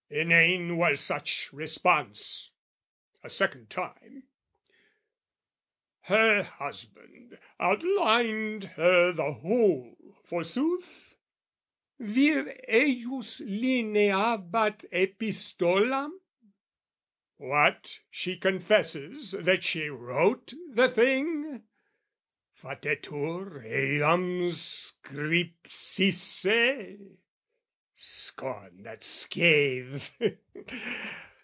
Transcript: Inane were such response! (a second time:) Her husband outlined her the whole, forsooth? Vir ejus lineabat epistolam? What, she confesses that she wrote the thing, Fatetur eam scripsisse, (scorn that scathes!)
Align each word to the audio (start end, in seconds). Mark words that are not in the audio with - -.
Inane 0.13 0.75
were 0.75 0.95
such 0.97 1.47
response! 1.53 2.51
(a 3.23 3.29
second 3.29 3.69
time:) 3.69 4.23
Her 6.01 6.43
husband 6.43 7.39
outlined 7.57 8.65
her 8.75 9.13
the 9.13 9.31
whole, 9.31 10.17
forsooth? 10.25 11.15
Vir 11.97 12.59
ejus 12.67 13.39
lineabat 13.39 14.83
epistolam? 14.91 16.11
What, 17.37 18.01
she 18.09 18.35
confesses 18.35 19.31
that 19.31 19.63
she 19.63 19.87
wrote 19.87 20.53
the 20.71 20.89
thing, 20.89 21.63
Fatetur 22.53 23.63
eam 23.65 24.49
scripsisse, 24.49 26.97
(scorn 28.03 28.81
that 28.81 29.03
scathes!) 29.03 30.17